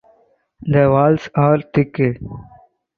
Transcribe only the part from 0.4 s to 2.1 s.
The walls are thick.